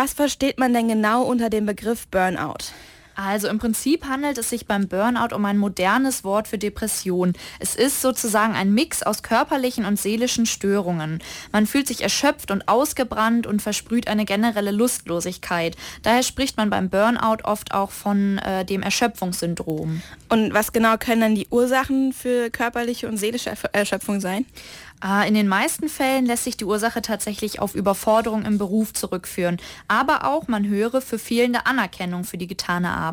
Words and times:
Was 0.00 0.12
versteht 0.12 0.60
man 0.60 0.72
denn 0.72 0.86
genau 0.86 1.24
unter 1.24 1.50
dem 1.50 1.66
Begriff 1.66 2.06
Burnout? 2.06 2.70
Also 3.20 3.48
im 3.48 3.58
Prinzip 3.58 4.04
handelt 4.06 4.38
es 4.38 4.48
sich 4.48 4.66
beim 4.66 4.86
Burnout 4.86 5.34
um 5.34 5.44
ein 5.44 5.58
modernes 5.58 6.22
Wort 6.22 6.46
für 6.46 6.56
Depression. 6.56 7.32
Es 7.58 7.74
ist 7.74 8.00
sozusagen 8.00 8.54
ein 8.54 8.72
Mix 8.72 9.02
aus 9.02 9.24
körperlichen 9.24 9.86
und 9.86 9.98
seelischen 9.98 10.46
Störungen. 10.46 11.20
Man 11.50 11.66
fühlt 11.66 11.88
sich 11.88 12.02
erschöpft 12.02 12.52
und 12.52 12.68
ausgebrannt 12.68 13.48
und 13.48 13.60
versprüht 13.60 14.06
eine 14.06 14.24
generelle 14.24 14.70
Lustlosigkeit. 14.70 15.76
Daher 16.04 16.22
spricht 16.22 16.56
man 16.58 16.70
beim 16.70 16.90
Burnout 16.90 17.42
oft 17.42 17.74
auch 17.74 17.90
von 17.90 18.38
äh, 18.38 18.64
dem 18.64 18.82
Erschöpfungssyndrom. 18.82 20.00
Und 20.28 20.54
was 20.54 20.72
genau 20.72 20.96
können 20.96 21.20
dann 21.20 21.34
die 21.34 21.48
Ursachen 21.50 22.12
für 22.12 22.50
körperliche 22.50 23.08
und 23.08 23.16
seelische 23.16 23.52
Erschöpfung 23.72 24.20
sein? 24.20 24.46
Ah, 25.00 25.22
in 25.22 25.34
den 25.34 25.46
meisten 25.46 25.88
Fällen 25.88 26.26
lässt 26.26 26.42
sich 26.42 26.56
die 26.56 26.64
Ursache 26.64 27.02
tatsächlich 27.02 27.60
auf 27.60 27.76
Überforderung 27.76 28.44
im 28.44 28.58
Beruf 28.58 28.92
zurückführen, 28.92 29.58
aber 29.86 30.24
auch 30.24 30.48
man 30.48 30.66
höre 30.66 31.00
für 31.00 31.20
fehlende 31.20 31.66
Anerkennung 31.66 32.24
für 32.24 32.36
die 32.36 32.48
getane 32.48 32.90
Arbeit. 32.90 33.07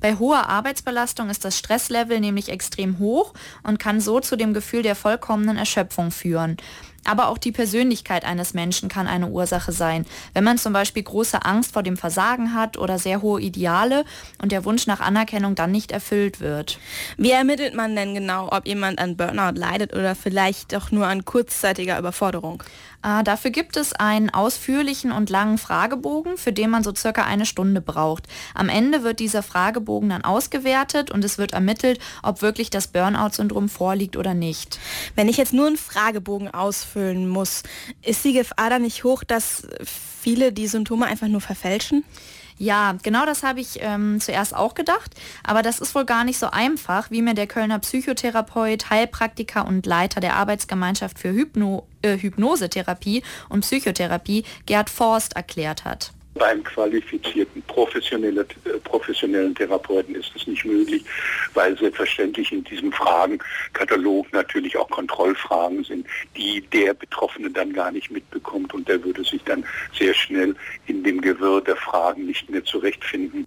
Bei 0.00 0.16
hoher 0.16 0.48
Arbeitsbelastung 0.48 1.30
ist 1.30 1.44
das 1.44 1.58
Stresslevel 1.58 2.20
nämlich 2.20 2.48
extrem 2.48 2.98
hoch 2.98 3.34
und 3.62 3.78
kann 3.78 4.00
so 4.00 4.20
zu 4.20 4.36
dem 4.36 4.54
Gefühl 4.54 4.82
der 4.82 4.94
vollkommenen 4.94 5.56
Erschöpfung 5.56 6.10
führen. 6.10 6.56
Aber 7.06 7.28
auch 7.28 7.38
die 7.38 7.52
Persönlichkeit 7.52 8.24
eines 8.24 8.54
Menschen 8.54 8.88
kann 8.88 9.06
eine 9.06 9.28
Ursache 9.28 9.72
sein. 9.72 10.04
Wenn 10.34 10.44
man 10.44 10.58
zum 10.58 10.72
Beispiel 10.72 11.02
große 11.02 11.44
Angst 11.44 11.72
vor 11.72 11.82
dem 11.82 11.96
Versagen 11.96 12.54
hat 12.54 12.78
oder 12.78 12.98
sehr 12.98 13.22
hohe 13.22 13.40
Ideale 13.40 14.04
und 14.42 14.52
der 14.52 14.64
Wunsch 14.64 14.86
nach 14.86 15.00
Anerkennung 15.00 15.54
dann 15.54 15.70
nicht 15.70 15.92
erfüllt 15.92 16.40
wird. 16.40 16.78
Wie 17.16 17.30
ermittelt 17.30 17.74
man 17.74 17.94
denn 17.94 18.14
genau, 18.14 18.48
ob 18.50 18.66
jemand 18.66 18.98
an 18.98 19.16
Burnout 19.16 19.58
leidet 19.58 19.94
oder 19.94 20.14
vielleicht 20.14 20.72
doch 20.72 20.90
nur 20.90 21.06
an 21.06 21.24
kurzzeitiger 21.24 21.98
Überforderung? 21.98 22.62
Äh, 23.06 23.22
dafür 23.22 23.50
gibt 23.50 23.76
es 23.76 23.92
einen 23.92 24.30
ausführlichen 24.30 25.12
und 25.12 25.30
langen 25.30 25.58
Fragebogen, 25.58 26.36
für 26.36 26.52
den 26.52 26.70
man 26.70 26.82
so 26.82 26.94
circa 26.94 27.24
eine 27.24 27.46
Stunde 27.46 27.80
braucht. 27.80 28.24
Am 28.54 28.68
Ende 28.68 29.04
wird 29.04 29.20
dieser 29.20 29.42
Fragebogen 29.42 30.08
dann 30.08 30.24
ausgewertet 30.24 31.10
und 31.10 31.24
es 31.24 31.38
wird 31.38 31.52
ermittelt, 31.52 32.00
ob 32.22 32.42
wirklich 32.42 32.70
das 32.70 32.88
Burnout-Syndrom 32.88 33.68
vorliegt 33.68 34.16
oder 34.16 34.34
nicht. 34.34 34.80
Wenn 35.14 35.28
ich 35.28 35.36
jetzt 35.36 35.52
nur 35.52 35.68
einen 35.68 35.76
Fragebogen 35.76 36.52
ausfüllen 36.96 37.28
muss, 37.28 37.62
ist 38.02 38.24
die 38.24 38.32
Gefahr 38.32 38.70
dann 38.70 38.82
nicht 38.82 39.04
hoch, 39.04 39.22
dass 39.24 39.66
viele 39.84 40.52
die 40.52 40.66
Symptome 40.66 41.06
einfach 41.06 41.28
nur 41.28 41.40
verfälschen? 41.40 42.04
Ja, 42.58 42.96
genau 43.02 43.26
das 43.26 43.42
habe 43.42 43.60
ich 43.60 43.80
ähm, 43.82 44.18
zuerst 44.18 44.56
auch 44.56 44.72
gedacht, 44.72 45.14
aber 45.44 45.60
das 45.60 45.78
ist 45.78 45.94
wohl 45.94 46.06
gar 46.06 46.24
nicht 46.24 46.38
so 46.38 46.46
einfach, 46.46 47.10
wie 47.10 47.20
mir 47.20 47.34
der 47.34 47.46
Kölner 47.46 47.78
Psychotherapeut, 47.78 48.88
Heilpraktiker 48.88 49.66
und 49.66 49.84
Leiter 49.84 50.22
der 50.22 50.36
Arbeitsgemeinschaft 50.36 51.18
für 51.18 51.32
Hypno 51.32 51.86
äh, 52.00 52.16
Hypnosetherapie 52.16 53.22
und 53.50 53.60
Psychotherapie 53.60 54.44
Gerd 54.64 54.88
Forst 54.88 55.36
erklärt 55.36 55.84
hat. 55.84 56.12
Beim 56.38 56.62
qualifizierten 56.64 57.62
professionelle, 57.62 58.42
äh, 58.64 58.78
professionellen 58.84 59.54
Therapeuten 59.54 60.14
ist 60.14 60.32
es 60.36 60.46
nicht 60.46 60.64
möglich, 60.64 61.04
weil 61.54 61.76
selbstverständlich 61.78 62.52
in 62.52 62.64
diesem 62.64 62.92
Fragenkatalog 62.92 64.32
natürlich 64.32 64.76
auch 64.76 64.88
Kontrollfragen 64.90 65.84
sind, 65.84 66.06
die 66.36 66.60
der 66.72 66.94
Betroffene 66.94 67.50
dann 67.50 67.72
gar 67.72 67.90
nicht 67.90 68.10
mitbekommt 68.10 68.74
und 68.74 68.88
der 68.88 69.02
würde 69.02 69.24
sich 69.24 69.42
dann 69.44 69.64
sehr 69.98 70.14
schnell 70.14 70.54
in 70.86 71.02
dem 71.02 71.20
Gewirr 71.20 71.60
der 71.62 71.76
Fragen 71.76 72.26
nicht 72.26 72.50
mehr 72.50 72.64
zurechtfinden. 72.64 73.46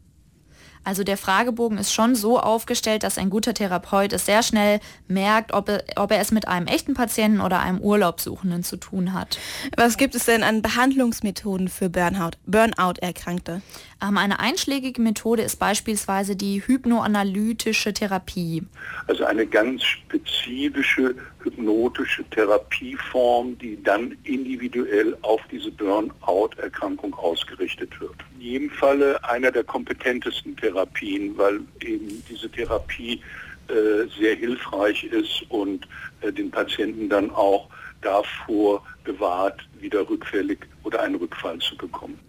Also 0.84 1.04
der 1.04 1.18
Fragebogen 1.18 1.78
ist 1.78 1.94
schon 1.94 2.16
so 2.16 2.40
aufgestellt, 2.40 3.04
dass 3.04 3.18
ein 3.18 3.30
guter 3.30 3.54
Therapeut 3.54 4.14
es 4.14 4.26
sehr 4.26 4.44
schnell 4.44 4.80
merkt, 5.08 5.54
ob 5.54 5.70
er, 5.70 5.84
ob 5.98 6.12
er 6.12 6.20
es 6.20 6.32
mit 6.32 6.48
einem 6.48 6.68
echten 6.68 6.94
Patienten 6.94 7.42
oder 7.42 7.60
einem 7.60 7.80
Urlaubssuchenden 7.80 8.64
zu 8.64 8.78
tun 8.78 9.14
hat. 9.14 9.38
Was 9.76 9.98
gibt 9.98 10.16
es 10.16 10.26
denn 10.26 10.44
an 10.44 10.62
Behandlungsmethoden 10.62 11.68
für 11.68 11.90
Burnout-Erkrankte? 11.90 13.62
Ähm, 14.02 14.18
eine 14.18 14.40
einschlägige 14.40 15.02
Methode 15.02 15.44
ist 15.44 15.58
beispielsweise 15.58 16.36
die 16.36 16.66
hypnoanalytische 16.66 17.94
Therapie. 17.94 18.64
Also 19.08 19.26
eine 19.26 19.46
ganz 19.46 19.84
spezifische 19.84 21.16
hypnotische 21.44 22.24
Therapieform, 22.32 23.58
die 23.58 23.82
dann 23.84 24.16
individuell 24.24 25.18
auf 25.22 25.42
diese 25.52 25.72
Burnout-Erkrankung 25.72 27.14
ausgerichtet 27.16 28.00
wird. 28.00 28.16
In 28.36 28.42
jedem 28.42 28.70
Falle 28.72 29.24
einer 29.24 29.52
der 29.52 29.64
kompetentesten 29.64 30.56
Therapien, 30.70 31.38
weil 31.38 31.62
eben 31.82 32.24
diese 32.30 32.50
Therapie 32.50 33.22
äh, 33.68 34.08
sehr 34.20 34.36
hilfreich 34.36 35.04
ist 35.04 35.44
und 35.50 35.88
äh, 36.22 36.32
den 36.32 36.52
Patienten 36.52 37.10
dann 37.10 37.32
auch 37.32 37.70
davor 38.02 38.84
bewahrt, 39.04 39.68
wieder 39.80 40.08
rückfällig 40.10 40.60
oder 40.84 41.02
einen 41.02 41.16
Rückfall 41.16 41.60
zu 41.60 41.76
bekommen. 41.76 42.20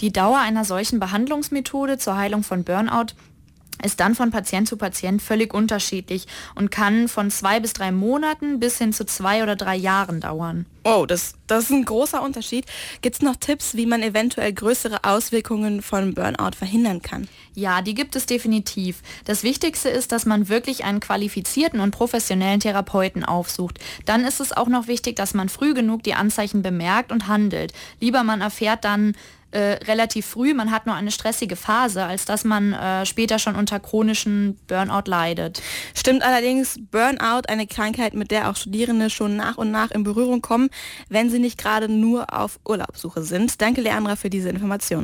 Die 0.00 0.12
Dauer 0.12 0.38
einer 0.38 0.64
solchen 0.64 1.00
Behandlungsmethode 1.00 1.98
zur 1.98 2.16
Heilung 2.16 2.42
von 2.42 2.64
Burnout 2.64 3.14
ist 3.82 4.00
dann 4.00 4.14
von 4.14 4.30
Patient 4.30 4.68
zu 4.68 4.76
Patient 4.76 5.20
völlig 5.20 5.52
unterschiedlich 5.52 6.26
und 6.54 6.70
kann 6.70 7.08
von 7.08 7.30
zwei 7.30 7.60
bis 7.60 7.72
drei 7.72 7.92
Monaten 7.92 8.58
bis 8.58 8.78
hin 8.78 8.92
zu 8.92 9.04
zwei 9.04 9.42
oder 9.42 9.56
drei 9.56 9.76
Jahren 9.76 10.20
dauern. 10.20 10.66
Oh, 10.84 11.04
das, 11.04 11.34
das 11.48 11.64
ist 11.64 11.70
ein 11.70 11.84
großer 11.84 12.22
Unterschied. 12.22 12.64
Gibt 13.02 13.16
es 13.16 13.22
noch 13.22 13.34
Tipps, 13.34 13.74
wie 13.74 13.86
man 13.86 14.04
eventuell 14.04 14.52
größere 14.52 15.02
Auswirkungen 15.02 15.82
von 15.82 16.14
Burnout 16.14 16.56
verhindern 16.56 17.02
kann? 17.02 17.26
Ja, 17.54 17.82
die 17.82 17.94
gibt 17.94 18.14
es 18.14 18.26
definitiv. 18.26 19.02
Das 19.24 19.42
Wichtigste 19.42 19.88
ist, 19.88 20.12
dass 20.12 20.26
man 20.26 20.48
wirklich 20.48 20.84
einen 20.84 21.00
qualifizierten 21.00 21.80
und 21.80 21.90
professionellen 21.90 22.60
Therapeuten 22.60 23.24
aufsucht. 23.24 23.80
Dann 24.04 24.24
ist 24.24 24.38
es 24.38 24.52
auch 24.52 24.68
noch 24.68 24.86
wichtig, 24.86 25.16
dass 25.16 25.34
man 25.34 25.48
früh 25.48 25.74
genug 25.74 26.04
die 26.04 26.14
Anzeichen 26.14 26.62
bemerkt 26.62 27.10
und 27.10 27.26
handelt. 27.26 27.72
Lieber 28.00 28.22
man 28.22 28.40
erfährt 28.40 28.84
dann 28.84 29.16
äh, 29.56 29.82
relativ 29.84 30.26
früh, 30.26 30.52
man 30.52 30.70
hat 30.70 30.84
nur 30.84 30.94
eine 30.94 31.10
stressige 31.10 31.56
Phase, 31.56 32.04
als 32.04 32.26
dass 32.26 32.44
man 32.44 32.74
äh, 32.74 33.06
später 33.06 33.38
schon 33.38 33.56
unter 33.56 33.80
chronischen 33.80 34.58
Burnout 34.66 35.08
leidet. 35.10 35.62
Stimmt 35.94 36.22
allerdings 36.22 36.78
Burnout 36.90 37.48
eine 37.48 37.66
Krankheit, 37.66 38.12
mit 38.12 38.30
der 38.30 38.50
auch 38.50 38.56
Studierende 38.56 39.08
schon 39.08 39.34
nach 39.34 39.56
und 39.56 39.70
nach 39.70 39.90
in 39.92 40.04
Berührung 40.04 40.42
kommen, 40.42 40.68
wenn 41.08 41.30
sie 41.30 41.38
nicht 41.38 41.56
gerade 41.56 41.88
nur 41.88 42.34
auf 42.38 42.60
Urlaubssuche 42.68 43.22
sind. 43.22 43.62
Danke 43.62 43.80
Leandra 43.80 44.16
für 44.16 44.28
diese 44.28 44.50
Information. 44.50 44.94